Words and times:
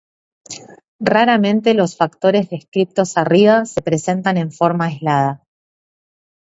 Raramente 0.99 1.75
los 1.75 1.95
factores 1.95 2.49
descriptos 2.49 3.17
arriba 3.17 3.65
se 3.65 3.83
presentan 3.83 4.37
en 4.39 4.51
forma 4.51 4.85
aislada. 4.85 5.43